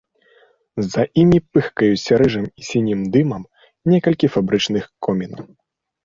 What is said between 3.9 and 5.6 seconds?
некалькі фабрычных комінаў.